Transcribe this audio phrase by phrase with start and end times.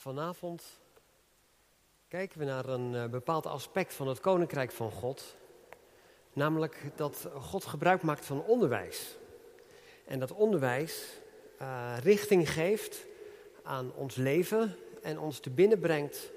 [0.00, 0.80] Vanavond
[2.08, 5.36] kijken we naar een eh, bepaald aspect van het koninkrijk van God.
[6.32, 9.16] Namelijk dat God gebruik maakt van onderwijs.
[10.06, 11.20] En dat onderwijs
[11.62, 13.06] uh, richting geeft
[13.62, 16.30] aan ons leven en ons te binnenbrengt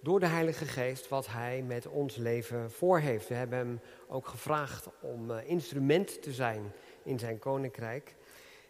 [0.00, 3.28] door de Heilige Geest wat Hij met ons leven voor heeft.
[3.28, 8.14] We hebben Hem ook gevraagd om uh, instrument te zijn in Zijn koninkrijk.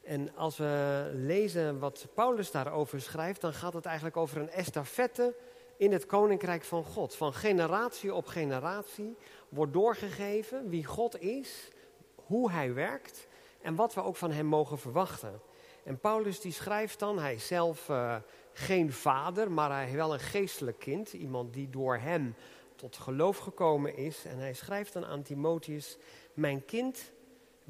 [0.03, 5.35] En als we lezen wat Paulus daarover schrijft, dan gaat het eigenlijk over een estafette
[5.77, 7.15] in het koninkrijk van God.
[7.15, 9.17] Van generatie op generatie
[9.49, 11.69] wordt doorgegeven wie God is,
[12.15, 13.29] hoe hij werkt
[13.63, 15.41] en wat we ook van hem mogen verwachten.
[15.85, 18.17] En Paulus die schrijft dan, hij is zelf uh,
[18.53, 21.13] geen vader, maar hij wel een geestelijk kind.
[21.13, 22.35] Iemand die door hem
[22.77, 24.25] tot geloof gekomen is.
[24.25, 25.97] En hij schrijft dan aan Timotheus,
[26.35, 27.13] mijn kind,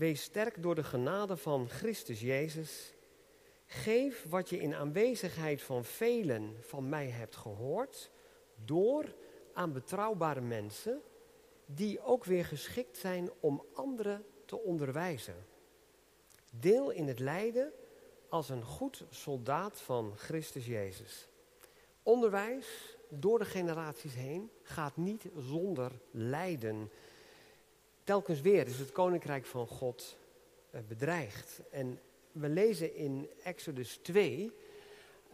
[0.00, 2.94] Wees sterk door de genade van Christus Jezus.
[3.66, 8.10] Geef wat je in aanwezigheid van velen van mij hebt gehoord,
[8.64, 9.14] door
[9.52, 11.02] aan betrouwbare mensen,
[11.66, 15.46] die ook weer geschikt zijn om anderen te onderwijzen.
[16.52, 17.72] Deel in het lijden
[18.28, 21.28] als een goed soldaat van Christus Jezus.
[22.02, 26.90] Onderwijs door de generaties heen gaat niet zonder lijden
[28.04, 30.16] telkens weer is het koninkrijk van God
[30.70, 31.60] uh, bedreigd.
[31.70, 32.00] En
[32.32, 34.52] we lezen in Exodus 2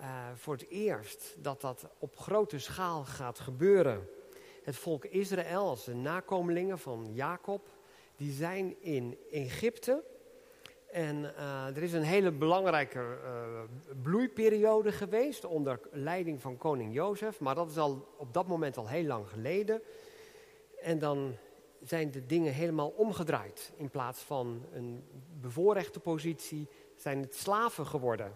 [0.00, 4.08] uh, voor het eerst dat dat op grote schaal gaat gebeuren.
[4.62, 7.68] Het volk Israël, als de nakomelingen van Jacob,
[8.16, 10.04] die zijn in Egypte.
[10.90, 13.18] En uh, er is een hele belangrijke
[14.02, 17.40] bloeiperiode geweest onder leiding van koning Jozef.
[17.40, 19.82] Maar dat is al op dat moment al heel lang geleden.
[20.80, 21.36] En dan
[21.82, 23.72] zijn de dingen helemaal omgedraaid.
[23.76, 25.04] In plaats van een
[25.40, 28.32] bevoorrechte positie zijn het slaven geworden.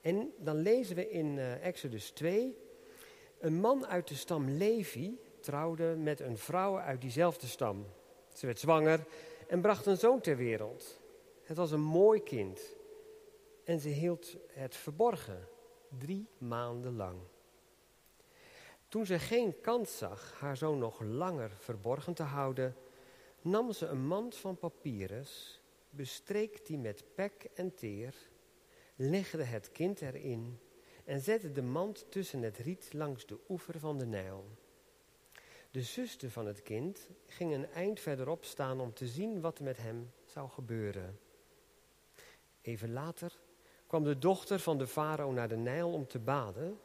[0.00, 2.56] En dan lezen we in uh, Exodus 2,
[3.38, 7.86] een man uit de stam Levi trouwde met een vrouw uit diezelfde stam.
[8.32, 9.06] Ze werd zwanger
[9.48, 11.00] en bracht een zoon ter wereld.
[11.42, 12.76] Het was een mooi kind
[13.64, 15.48] en ze hield het verborgen,
[15.98, 17.18] drie maanden lang.
[18.92, 22.76] Toen ze geen kans zag haar zoon nog langer verborgen te houden,
[23.42, 25.60] nam ze een mand van papyrus,
[25.90, 28.14] bestreek die met pek en teer,
[28.96, 30.58] legde het kind erin
[31.04, 34.44] en zette de mand tussen het riet langs de oever van de Nijl.
[35.70, 39.76] De zuster van het kind ging een eind verderop staan om te zien wat met
[39.76, 41.18] hem zou gebeuren.
[42.60, 43.38] Even later
[43.86, 46.78] kwam de dochter van de farao naar de Nijl om te baden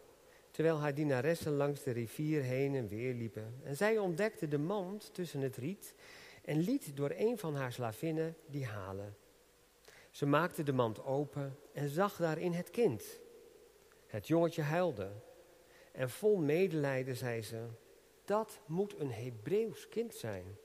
[0.58, 3.60] terwijl haar dienaressen langs de rivier heen en weer liepen.
[3.64, 5.94] En zij ontdekte de mand tussen het riet
[6.46, 9.18] en liet door een van haar slavinnen die halen.
[10.12, 13.20] Ze maakte de mand open en zag daarin het kind.
[14.08, 15.12] Het jongetje huilde.
[15.92, 17.66] En vol medelijden zei ze:
[18.26, 20.58] Dat moet een Hebreeuws kind zijn.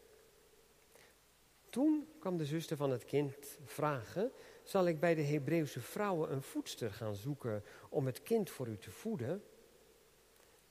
[1.71, 4.33] Toen kwam de zuster van het kind vragen:
[4.63, 8.79] Zal ik bij de Hebreeuwse vrouwen een voedster gaan zoeken om het kind voor u
[8.79, 9.43] te voeden?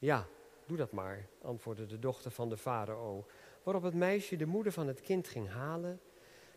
[0.02, 0.28] Ja,
[0.66, 3.26] doe dat maar, antwoordde de dochter van de farao.
[3.64, 6.02] Waarop het meisje de moeder van het kind ging halen.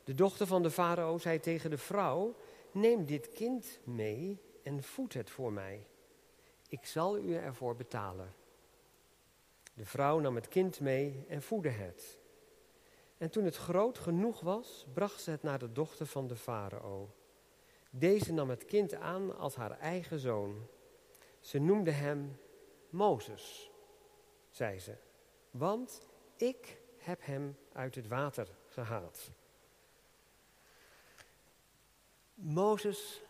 [0.04, 2.36] De dochter van de farao zei tegen de vrouw:
[2.72, 5.86] Neem dit kind mee en voed het voor mij.
[6.68, 8.34] Ik zal u ervoor betalen.
[9.74, 12.18] De vrouw nam het kind mee en voedde het.
[13.18, 17.14] En toen het groot genoeg was, bracht ze het naar de dochter van de farao.
[17.90, 20.66] Deze nam het kind aan als haar eigen zoon.
[21.40, 22.36] Ze noemde hem
[22.94, 23.70] Mozes,
[24.50, 24.96] zei ze,
[25.50, 26.06] want
[26.36, 29.30] ik heb hem uit het water gehaald.
[32.34, 33.22] Mozes,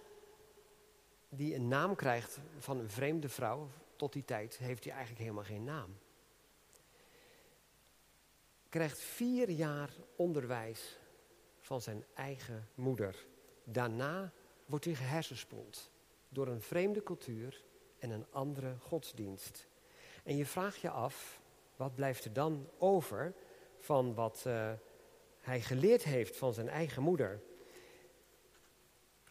[1.29, 5.45] die een naam krijgt van een vreemde vrouw, tot die tijd heeft hij eigenlijk helemaal
[5.45, 5.97] geen naam.
[8.69, 10.99] Krijgt vier jaar onderwijs
[11.61, 13.27] van zijn eigen moeder.
[13.65, 14.33] Daarna
[14.67, 15.91] wordt hij gehersenspoeld
[16.29, 17.65] door een vreemde cultuur
[18.05, 19.69] en een andere godsdienst.
[20.25, 21.41] En je vraagt je af,
[21.77, 23.35] wat blijft er dan over
[23.79, 24.73] van wat uh,
[25.41, 27.41] hij geleerd heeft van zijn eigen moeder?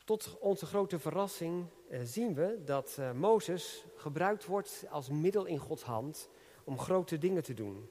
[0.04, 5.58] Tot onze grote verrassing uh, zien we dat uh, Mozes gebruikt wordt als middel in
[5.58, 6.30] Gods hand
[6.64, 7.90] om grote dingen te doen.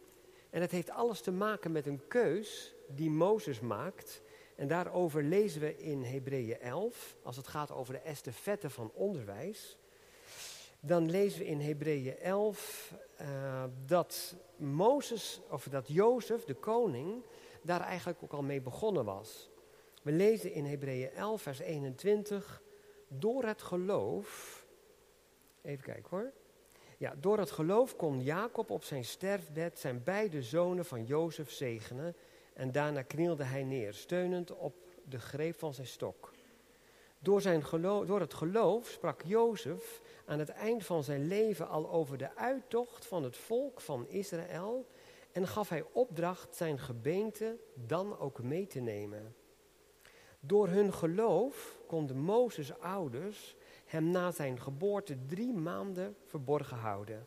[0.51, 4.23] En het heeft alles te maken met een keus die Mozes maakt.
[4.57, 9.77] En daarover lezen we in Hebreeën 11, als het gaat over de estafette van onderwijs
[10.85, 17.25] dan lezen we in Hebreeën 11 uh, dat Mozes, of dat Jozef, de koning,
[17.63, 19.51] daar eigenlijk ook al mee begonnen was.
[20.03, 22.63] We lezen in Hebreeën 11, vers 21,
[23.09, 24.61] door het geloof,
[25.63, 26.33] even kijken hoor,
[26.99, 32.17] Ja, door het geloof kon Jacob op zijn sterfbed zijn beide zonen van Jozef zegenen.
[32.53, 34.75] En daarna knielde hij neer, steunend op
[35.05, 36.33] de greep van zijn stok.
[37.23, 41.91] Door, zijn geloof, door het geloof sprak Jozef aan het eind van zijn leven al
[41.91, 44.87] over de uittocht van het volk van Israël
[45.33, 49.35] en gaf hij opdracht zijn gebeente dan ook mee te nemen.
[50.41, 57.27] Door hun geloof konden Mozes' ouders hem na zijn geboorte drie maanden verborgen houden.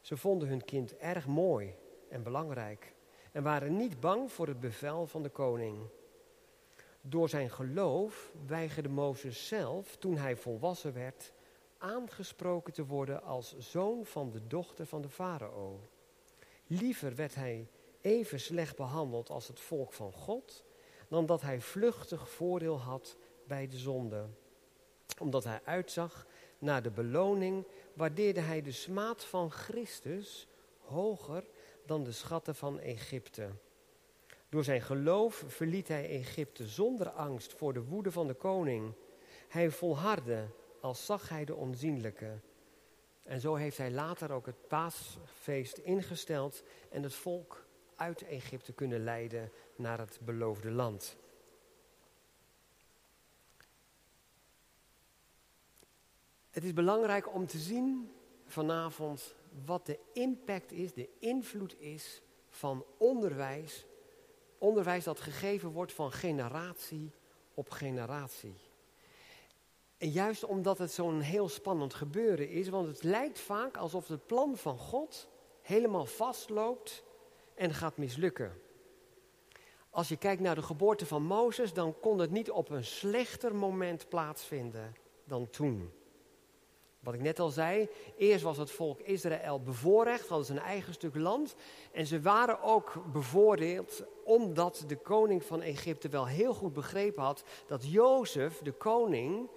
[0.00, 1.74] Ze vonden hun kind erg mooi
[2.08, 2.94] en belangrijk
[3.32, 5.78] en waren niet bang voor het bevel van de koning.
[7.06, 11.32] Door zijn geloof weigerde Mozes zelf, toen hij volwassen werd,
[11.78, 15.80] aangesproken te worden als zoon van de dochter van de farao.
[16.66, 17.68] Liever werd hij
[18.00, 20.64] even slecht behandeld als het volk van God,
[21.08, 23.16] dan dat hij vluchtig voordeel had
[23.46, 24.26] bij de zonde.
[25.20, 26.26] Omdat hij uitzag
[26.58, 30.46] naar de beloning, waardeerde hij de smaad van Christus
[30.78, 31.44] hoger
[31.86, 33.50] dan de schatten van Egypte.
[34.54, 38.92] Door zijn geloof verliet hij Egypte zonder angst voor de woede van de koning.
[39.48, 40.46] Hij volhardde
[40.80, 42.40] als zag hij de onzienlijke.
[43.22, 47.66] En zo heeft hij later ook het paasfeest ingesteld en het volk
[47.96, 51.16] uit Egypte kunnen leiden naar het beloofde land.
[56.50, 58.12] Het is belangrijk om te zien
[58.46, 59.34] vanavond
[59.64, 63.86] wat de impact is, de invloed is van onderwijs.
[64.64, 67.10] Onderwijs dat gegeven wordt van generatie
[67.54, 68.54] op generatie.
[69.96, 74.26] En juist omdat het zo'n heel spannend gebeuren is, want het lijkt vaak alsof het
[74.26, 75.28] plan van God
[75.62, 77.02] helemaal vastloopt
[77.54, 78.60] en gaat mislukken.
[79.90, 83.54] Als je kijkt naar de geboorte van Mozes, dan kon het niet op een slechter
[83.54, 85.92] moment plaatsvinden dan toen.
[87.04, 90.92] Wat ik net al zei, eerst was het volk Israël bevoorrecht, hadden ze een eigen
[90.92, 91.54] stuk land.
[91.92, 97.44] En ze waren ook bevoordeeld omdat de koning van Egypte wel heel goed begrepen had
[97.66, 99.48] dat Jozef, de koning,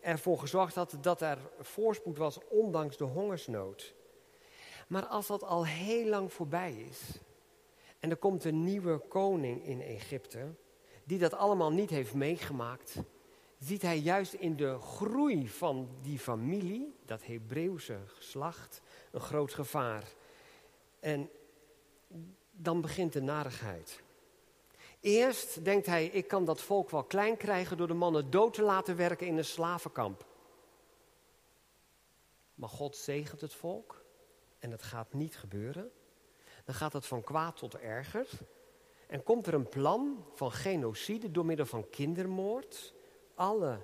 [0.00, 3.94] ervoor gezorgd had dat er voorspoed was, ondanks de hongersnood.
[4.88, 7.20] Maar als dat al heel lang voorbij is
[7.98, 10.54] en er komt een nieuwe koning in Egypte,
[11.04, 12.96] die dat allemaal niet heeft meegemaakt,
[13.58, 18.80] ziet hij juist in de groei van die familie, dat Hebreeuwse geslacht,
[19.10, 20.04] een groot gevaar.
[21.00, 21.30] En
[22.50, 24.02] dan begint de narigheid.
[25.00, 28.62] Eerst denkt hij, ik kan dat volk wel klein krijgen door de mannen dood te
[28.62, 30.26] laten werken in een slavenkamp.
[32.54, 34.04] Maar God zegent het volk
[34.58, 35.90] en het gaat niet gebeuren.
[36.64, 38.28] Dan gaat het van kwaad tot erger.
[39.06, 42.94] En komt er een plan van genocide door middel van kindermoord.
[43.36, 43.78] Alle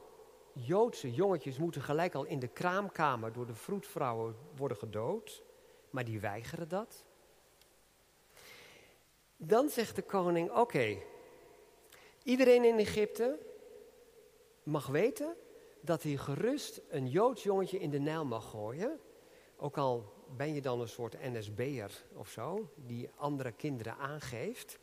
[0.52, 5.42] Joodse jongetjes moeten gelijk al in de kraamkamer door de vroedvrouwen worden gedood.
[5.90, 7.04] Maar die weigeren dat.
[9.36, 10.96] Dan zegt de koning: Oké,
[12.22, 13.38] iedereen in Egypte
[14.62, 15.36] mag weten
[15.80, 19.00] dat hij gerust een Joods jongetje in de Nijl mag gooien.
[19.56, 24.78] Ook al ben je dan een soort NSB'er of zo, die andere kinderen aangeeft.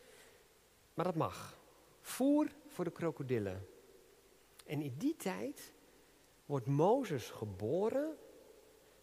[0.93, 1.59] Maar dat mag.
[2.01, 3.67] Voer voor de krokodillen.
[4.69, 5.73] En in die tijd
[6.45, 8.17] wordt Mozes geboren,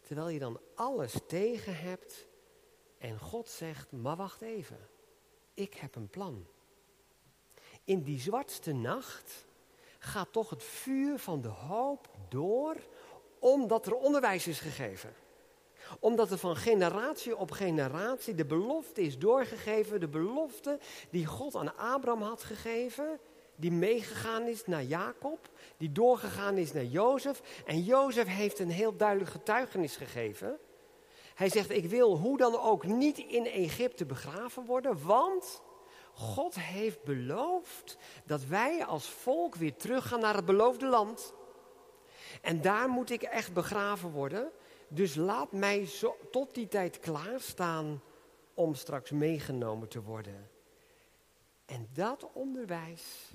[0.00, 2.26] terwijl je dan alles tegen hebt.
[2.99, 4.88] En God zegt, maar wacht even,
[5.54, 6.46] ik heb een plan.
[7.85, 9.46] In die zwartste nacht
[9.99, 12.76] gaat toch het vuur van de hoop door,
[13.38, 15.14] omdat er onderwijs is gegeven.
[16.00, 20.78] Omdat er van generatie op generatie de belofte is doorgegeven, de belofte
[21.11, 23.20] die God aan Abraham had gegeven,
[23.57, 27.63] die meegegaan is naar Jacob, die doorgegaan is naar Jozef.
[27.67, 30.59] En Jozef heeft een heel duidelijk getuigenis gegeven.
[31.35, 35.63] Hij zegt, ik wil hoe dan ook niet in Egypte begraven worden, want
[36.13, 41.35] God heeft beloofd dat wij als volk weer teruggaan naar het beloofde land.
[42.43, 44.51] En daar moet ik echt begraven worden.
[44.89, 45.89] Dus laat mij
[46.31, 48.03] tot die tijd klaarstaan
[48.55, 50.51] om straks meegenomen te worden.
[51.67, 53.33] En dat onderwijs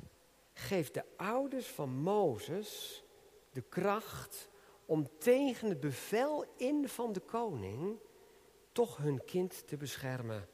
[0.62, 3.04] geeft de ouders van Mozes
[3.52, 4.50] de kracht
[4.86, 8.00] om tegen het bevel in van de koning
[8.72, 10.48] toch hun kind te beschermen.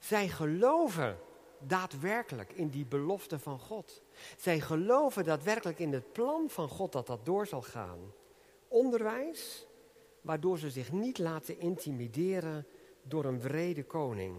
[0.00, 1.18] Zij geloven
[1.58, 4.02] daadwerkelijk in die belofte van God.
[4.36, 8.12] Zij geloven daadwerkelijk in het plan van God dat dat door zal gaan.
[8.68, 9.66] Onderwijs
[10.20, 12.66] waardoor ze zich niet laten intimideren
[13.02, 14.36] door een wrede koning.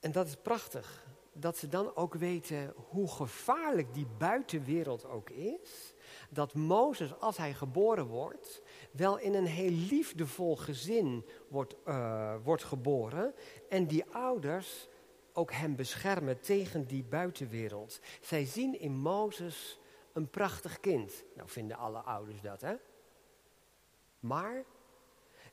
[0.00, 1.03] En dat is prachtig,
[1.34, 5.94] dat ze dan ook weten hoe gevaarlijk die buitenwereld ook is.
[6.30, 12.64] dat Mozes, als hij geboren wordt, wel in een heel liefdevol gezin wordt, uh, wordt
[12.64, 13.34] geboren.
[13.68, 14.88] En die ouders
[15.32, 18.00] ook hem beschermen tegen die buitenwereld.
[18.20, 19.78] Zij zien in Mozes
[20.12, 21.24] een prachtig kind.
[21.34, 22.74] Nou vinden alle ouders dat, hè?
[24.20, 24.64] Maar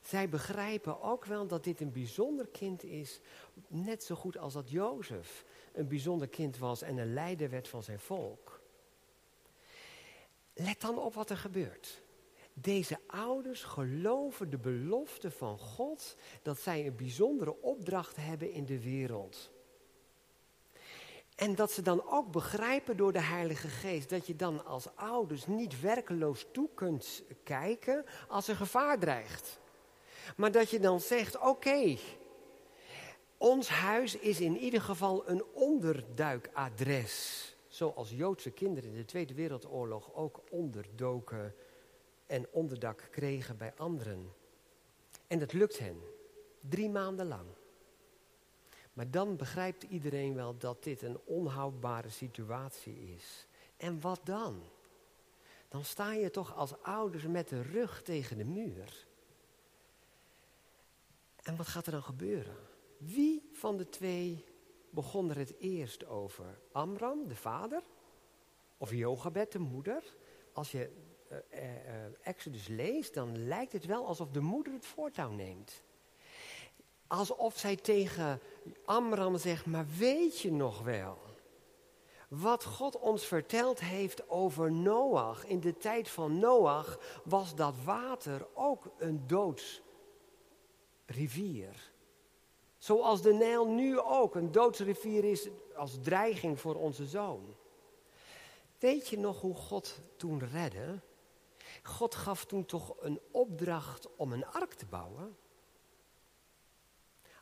[0.02, 3.20] zij begrijpen ook wel dat dit een bijzonder kind is,
[3.68, 7.82] net zo goed als dat Jozef een bijzonder kind was en een leider werd van
[7.82, 8.60] zijn volk.
[10.54, 12.02] Let dan op wat er gebeurt.
[12.54, 18.82] Deze ouders geloven de belofte van God dat zij een bijzondere opdracht hebben in de
[18.82, 19.50] wereld.
[21.34, 25.46] En dat ze dan ook begrijpen door de Heilige Geest dat je dan als ouders
[25.46, 29.60] niet werkeloos toe kunt kijken als er gevaar dreigt.
[30.36, 31.96] Maar dat je dan zegt: oké,
[33.42, 37.46] ons huis is in ieder geval een onderduikadres.
[37.68, 41.54] Zoals Joodse kinderen in de Tweede Wereldoorlog ook onderdoken
[42.26, 44.32] en onderdak kregen bij anderen.
[45.26, 46.00] En dat lukt hen.
[46.60, 47.46] Drie maanden lang.
[48.92, 53.46] Maar dan begrijpt iedereen wel dat dit een onhoudbare situatie is.
[53.76, 54.62] En wat dan?
[55.68, 59.06] Dan sta je toch als ouders met de rug tegen de muur.
[61.42, 62.71] En wat gaat er dan gebeuren?
[63.04, 64.44] Wie van de twee
[64.90, 66.60] begon er het eerst over?
[66.72, 67.82] Amram, de vader?
[68.78, 70.02] Of Jochebed, de moeder?
[70.52, 70.90] Als je
[71.30, 71.60] uh, uh,
[72.22, 75.82] Exodus leest, dan lijkt het wel alsof de moeder het voortouw neemt.
[77.06, 78.40] Alsof zij tegen
[78.84, 81.32] Amram zegt, maar weet je nog wel
[82.32, 85.46] wat God ons verteld heeft over Noach?
[85.46, 91.91] In de tijd van Noach was dat water ook een doodsrivier.
[92.82, 97.54] Zoals de Nijl nu ook een doodsrivier is als dreiging voor onze zoon.
[98.78, 101.00] Weet je nog hoe God toen redde?
[101.82, 105.36] God gaf toen toch een opdracht om een ark te bouwen.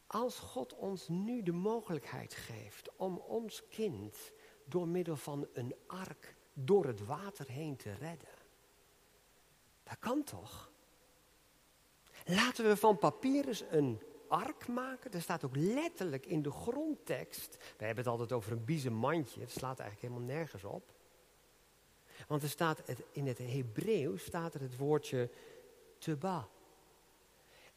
[0.07, 4.33] Als God ons nu de mogelijkheid geeft om ons kind
[4.65, 8.35] door middel van een ark door het water heen te redden.
[9.83, 10.71] Dat kan toch?
[12.25, 14.01] Laten we van Papyrus een
[14.31, 15.13] ark maken.
[15.13, 17.57] Er staat ook letterlijk in de grondtekst.
[17.77, 19.41] We hebben het altijd over een biezenmandje.
[19.41, 20.93] Het slaat eigenlijk helemaal nergens op.
[22.29, 22.83] Want er staat
[23.13, 25.31] in het Hebreeuws staat er het woordje
[25.99, 26.49] teba.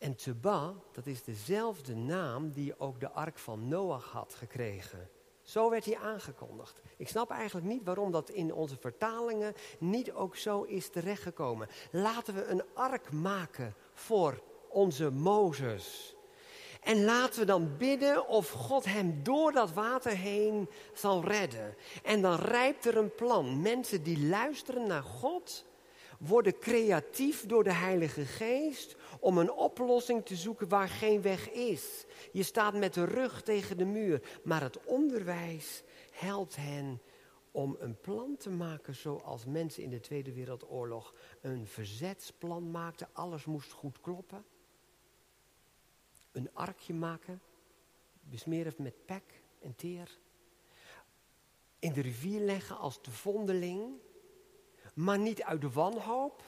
[0.03, 5.09] En Teba, dat is dezelfde naam die ook de ark van Noach had gekregen.
[5.41, 6.81] Zo werd hij aangekondigd.
[6.97, 11.67] Ik snap eigenlijk niet waarom dat in onze vertalingen niet ook zo is terechtgekomen.
[11.91, 16.15] Laten we een ark maken voor onze Mozes.
[16.83, 21.75] En laten we dan bidden of God hem door dat water heen zal redden.
[22.03, 23.61] En dan rijpt er een plan.
[23.61, 25.65] Mensen die luisteren naar God
[26.19, 32.05] worden creatief door de Heilige Geest om een oplossing te zoeken waar geen weg is.
[32.31, 37.01] Je staat met de rug tegen de muur, maar het onderwijs helpt hen
[37.51, 43.07] om een plan te maken zoals mensen in de Tweede Wereldoorlog een verzetsplan maakten.
[43.13, 44.45] Alles moest goed kloppen.
[46.33, 47.41] Een arkje maken,
[48.21, 50.19] besmeren met pek en teer.
[51.79, 53.93] In de rivier leggen als de vondeling,
[54.93, 56.43] maar niet uit de wanhoop,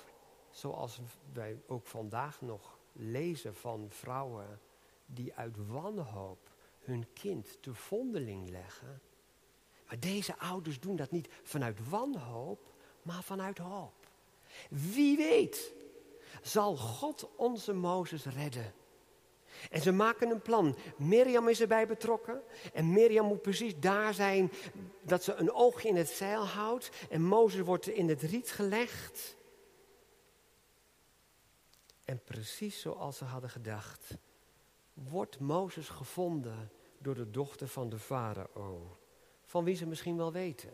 [0.56, 1.00] Zoals
[1.34, 4.60] wij ook vandaag nog lezen van vrouwen
[5.06, 9.02] die uit wanhoop hun kind te vondeling leggen.
[9.88, 14.10] Maar deze ouders doen dat niet vanuit wanhoop, maar vanuit hoop.
[14.70, 15.74] Wie weet,
[16.42, 18.74] zal God onze Mozes redden.
[19.70, 20.78] En ze maken een plan.
[20.98, 22.42] Mirjam is erbij betrokken.
[22.74, 24.52] En Mirjam moet precies daar zijn
[25.02, 26.90] dat ze een oogje in het zeil houdt.
[27.10, 29.36] En Mozes wordt in het riet gelegd.
[32.06, 34.18] En precies zoals ze hadden gedacht,
[34.94, 38.98] wordt Mozes gevonden door de dochter van de farao.
[39.46, 40.70] Van wie ze misschien wel weten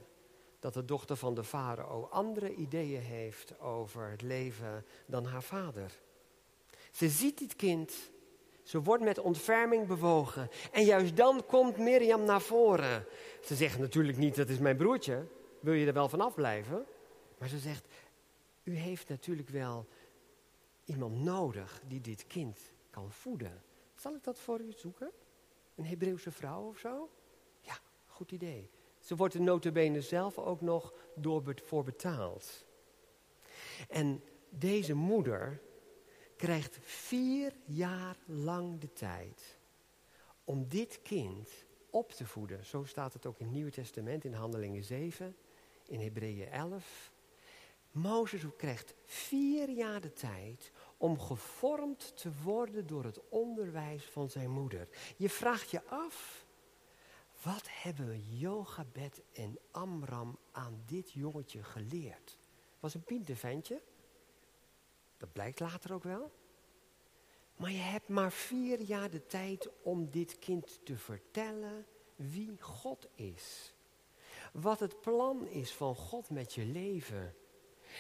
[0.60, 6.00] dat de dochter van de farao andere ideeën heeft over het leven dan haar vader.
[6.92, 8.11] Ze ziet dit kind,
[8.72, 10.50] ze wordt met ontferming bewogen.
[10.72, 13.06] En juist dan komt Mirjam naar voren.
[13.44, 15.26] Ze zegt natuurlijk niet, dat is mijn broertje,
[15.60, 16.86] wil je er wel vanaf blijven?
[17.38, 17.88] Maar ze zegt,
[18.64, 19.88] u heeft natuurlijk wel
[20.86, 22.60] iemand nodig die dit kind
[22.90, 23.64] kan voeden.
[23.96, 25.12] Zal ik dat voor u zoeken?
[25.76, 27.10] Een Hebreeuwse vrouw of zo?
[27.62, 28.70] Ja, goed idee.
[29.00, 32.66] Ze wordt er notabene zelf ook nog door voor betaald.
[33.90, 35.62] En deze moeder
[36.42, 39.58] krijgt vier jaar lang de tijd
[40.44, 41.50] om dit kind
[41.90, 42.66] op te voeden.
[42.66, 45.36] Zo staat het ook in het Nieuwe Testament in Handelingen 7,
[45.88, 47.12] in Hebreeën 11.
[47.92, 54.52] Mozes krijgt vier jaar de tijd om gevormd te worden door het onderwijs van zijn
[54.52, 54.88] moeder.
[55.18, 56.46] Je vraagt je af,
[57.42, 62.38] wat hebben Jochebed en Amram aan dit jongetje geleerd?
[62.80, 63.82] Was een pinterventje.
[65.32, 66.32] Dat blijkt later ook wel.
[67.56, 71.86] Maar je hebt maar vier jaar de tijd om dit kind te vertellen
[72.16, 73.74] wie God is.
[74.54, 77.36] Wat het plan is van God met je leven.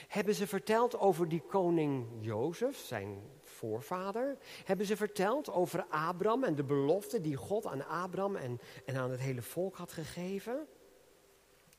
[0.07, 4.37] Hebben ze verteld over die koning Jozef, zijn voorvader?
[4.63, 9.11] Hebben ze verteld over Abraham en de belofte die God aan Abraham en, en aan
[9.11, 10.67] het hele volk had gegeven?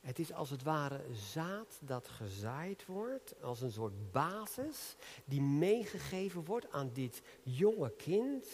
[0.03, 4.95] Het is als het ware zaad dat gezaaid wordt, als een soort basis
[5.25, 8.47] die meegegeven wordt aan dit jonge kind.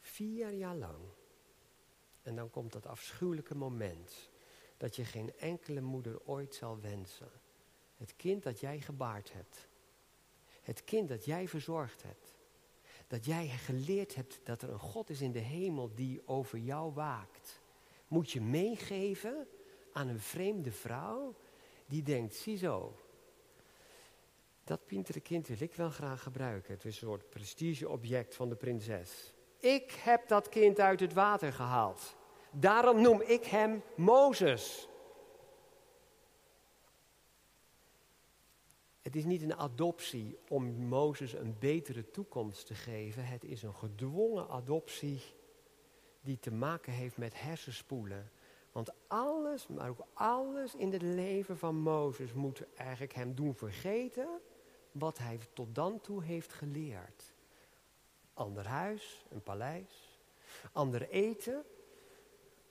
[0.00, 0.98] Vier jaar lang.
[2.22, 4.30] En dan komt dat afschuwelijke moment
[4.76, 7.30] dat je geen enkele moeder ooit zal wensen.
[7.96, 9.68] Het kind dat jij gebaard hebt.
[10.62, 12.35] Het kind dat jij verzorgd hebt.
[13.06, 16.92] Dat jij geleerd hebt dat er een God is in de hemel die over jou
[16.92, 17.60] waakt.
[18.08, 19.46] Moet je meegeven
[19.92, 21.34] aan een vreemde vrouw
[21.86, 22.96] die denkt, ziezo,
[24.64, 26.74] dat pintere kind wil ik wel graag gebruiken.
[26.74, 29.32] Het is een soort prestigeobject van de prinses.
[29.58, 32.16] Ik heb dat kind uit het water gehaald.
[32.50, 34.88] Daarom noem ik hem Mozes.
[39.06, 43.26] Het is niet een adoptie om Mozes een betere toekomst te geven.
[43.26, 45.20] Het is een gedwongen adoptie
[46.20, 48.30] die te maken heeft met hersenspoelen.
[48.72, 54.28] Want alles, maar ook alles in het leven van Mozes moet eigenlijk hem doen vergeten
[54.92, 57.34] wat hij tot dan toe heeft geleerd.
[58.34, 60.20] Ander huis, een paleis,
[60.72, 61.64] ander eten,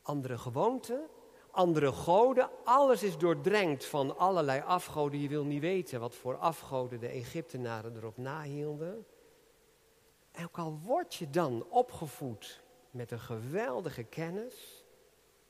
[0.01, 1.07] andere gewoonten,
[1.55, 2.49] andere goden.
[2.63, 5.19] Alles is doordrenkt van allerlei afgoden.
[5.19, 9.05] Je wil niet weten wat voor afgoden de Egyptenaren erop nahielden.
[10.31, 14.85] En ook al word je dan opgevoed met een geweldige kennis,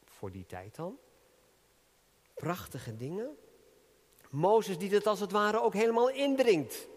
[0.04, 0.98] voor die tijd dan,
[2.34, 3.38] prachtige dingen.
[4.30, 6.88] Mozes die dat als het ware ook helemaal indringt.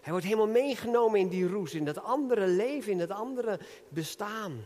[0.00, 4.64] Hij wordt helemaal meegenomen in die roes, in dat andere leven, in dat andere bestaan.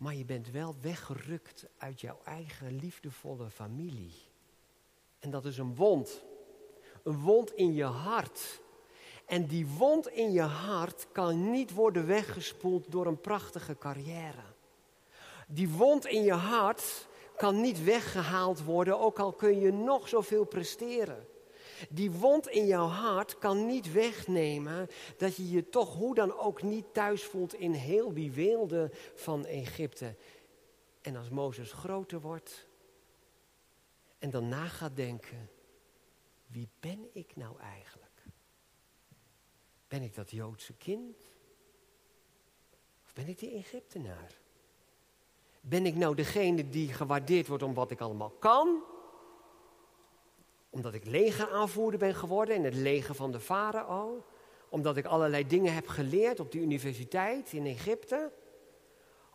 [0.00, 4.12] Maar je bent wel weggerukt uit jouw eigen liefdevolle familie.
[5.18, 6.22] En dat is een wond.
[7.02, 8.60] Een wond in je hart.
[9.26, 14.44] En die wond in je hart kan niet worden weggespoeld door een prachtige carrière.
[15.46, 20.44] Die wond in je hart kan niet weggehaald worden, ook al kun je nog zoveel
[20.44, 21.26] presteren.
[21.88, 26.62] Die wond in jouw hart kan niet wegnemen dat je je toch hoe dan ook
[26.62, 30.14] niet thuis voelt in heel die weelde van Egypte.
[31.00, 32.68] En als Mozes groter wordt
[34.18, 35.50] en dan na gaat denken,
[36.46, 38.22] wie ben ik nou eigenlijk?
[39.88, 41.16] Ben ik dat Joodse kind?
[43.04, 44.38] Of ben ik die Egyptenaar?
[45.60, 48.82] Ben ik nou degene die gewaardeerd wordt om wat ik allemaal kan?
[50.70, 54.24] Omdat ik legeraanvoerder ben geworden in het leger van de farao.
[54.68, 58.32] Omdat ik allerlei dingen heb geleerd op de universiteit in Egypte.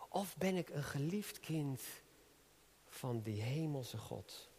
[0.10, 1.82] Of ben ik een geliefd kind
[2.88, 4.50] van die hemelse God?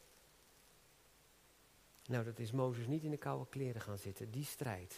[2.06, 4.30] Nou, dat is Mozes niet in de koude kleren gaan zitten.
[4.30, 4.94] Die strijd.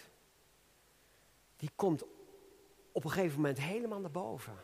[1.56, 2.04] Die komt
[2.92, 4.56] op een gegeven moment helemaal naar boven.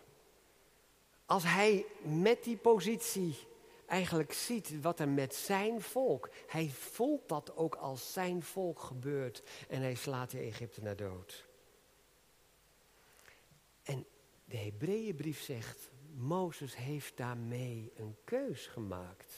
[1.27, 3.37] Als hij met die positie
[3.87, 9.43] eigenlijk ziet wat er met zijn volk, hij voelt dat ook als zijn volk gebeurt
[9.69, 11.47] en hij slaat de Egyptenaar dood.
[13.83, 14.07] En
[14.45, 19.35] de Hebreeënbrief zegt, Mozes heeft daarmee een keus gemaakt.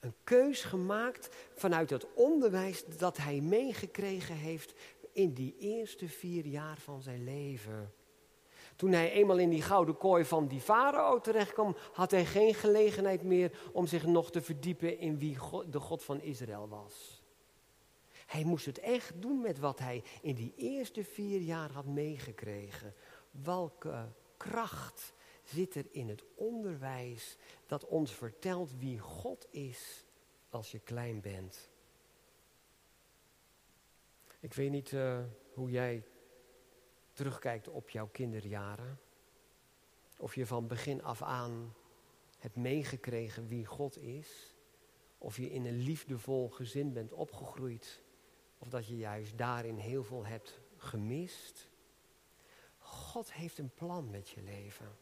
[0.00, 4.74] Een keus gemaakt vanuit het onderwijs dat hij meegekregen heeft
[5.12, 7.92] in die eerste vier jaar van zijn leven.
[8.80, 13.22] Toen hij eenmaal in die gouden kooi van die farao terechtkwam, had hij geen gelegenheid
[13.22, 15.38] meer om zich nog te verdiepen in wie
[15.70, 17.22] de God van Israël was.
[18.26, 22.94] Hij moest het echt doen met wat hij in die eerste vier jaar had meegekregen.
[23.30, 25.12] Welke kracht
[25.42, 30.04] zit er in het onderwijs dat ons vertelt wie God is
[30.50, 31.70] als je klein bent?
[34.40, 35.18] Ik weet niet uh,
[35.54, 36.04] hoe jij
[37.20, 39.00] terugkijkt op jouw kinderjaren.
[40.18, 41.74] Of je van begin af aan
[42.38, 44.54] hebt meegekregen wie God is.
[45.18, 48.02] Of je in een liefdevol gezin bent opgegroeid.
[48.58, 51.68] Of dat je juist daarin heel veel hebt gemist.
[52.78, 54.96] God heeft een plan met je leven.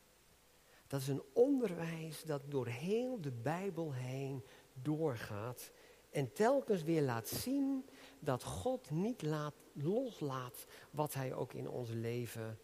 [0.86, 5.70] Dat is een onderwijs dat door heel de Bijbel heen doorgaat
[6.10, 11.88] en telkens weer laat zien dat God niet laat, loslaat wat Hij ook in ons
[11.90, 12.58] leven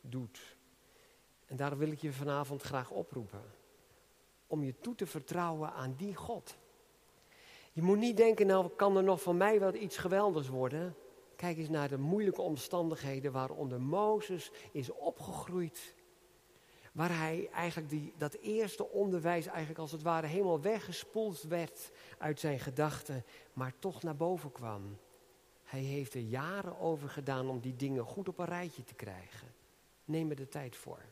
[0.00, 0.56] doet.
[1.46, 3.42] En daar wil ik je vanavond graag oproepen.
[4.46, 6.56] Om je toe te vertrouwen aan die God.
[7.72, 10.94] Je moet niet denken, nou kan er nog van mij wel iets geweldigs worden.
[11.36, 15.94] Kijk eens naar de moeilijke omstandigheden waaronder Mozes is opgegroeid.
[16.92, 22.40] Waar hij eigenlijk die, dat eerste onderwijs eigenlijk als het ware helemaal weggespoeld werd uit
[22.40, 24.98] zijn gedachten, maar toch naar boven kwam.
[25.70, 29.54] Hij heeft er jaren over gedaan om die dingen goed op een rijtje te krijgen.
[30.04, 31.04] Neem er de tijd voor.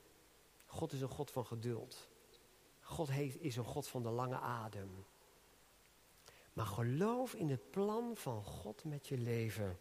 [0.67, 2.09] God is een God van geduld.
[2.81, 5.05] God is een God van de lange adem.
[6.53, 9.79] Maar geloof in het plan van God met je leven.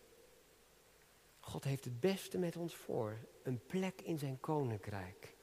[1.40, 3.18] God heeft het beste met ons voor.
[3.44, 5.36] Een plek in zijn koninkrijk.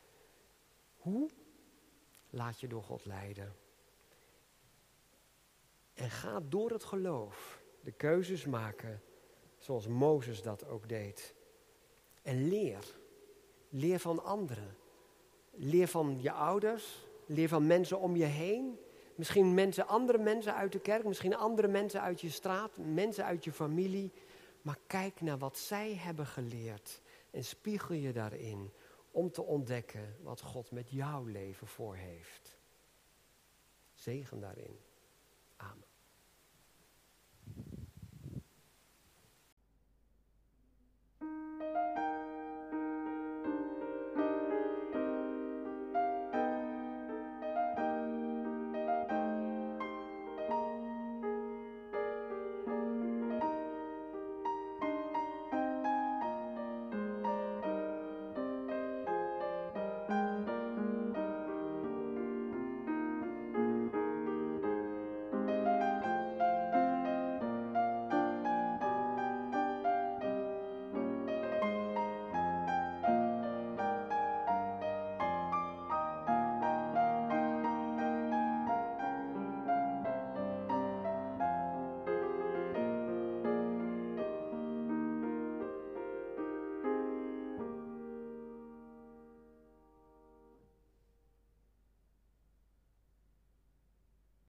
[0.96, 1.30] Hoe?
[2.30, 3.56] Laat je door God leiden.
[5.94, 9.02] En ga door het geloof de keuzes maken
[9.64, 11.34] zoals Mozes dat ook deed.
[12.22, 12.84] En leer.
[13.68, 14.76] Leer van anderen.
[15.50, 17.06] Leer van je ouders.
[17.26, 18.78] Leer van mensen om je heen.
[19.14, 21.04] Misschien mensen, andere mensen uit de kerk.
[21.04, 22.76] Misschien andere mensen uit je straat.
[22.76, 24.12] Mensen uit je familie.
[24.62, 27.00] Maar kijk naar wat zij hebben geleerd.
[27.30, 28.72] En spiegel je daarin.
[29.10, 32.58] Om te ontdekken wat God met jouw leven voor heeft.
[33.94, 34.78] Zegen daarin.
[35.56, 35.93] Amen.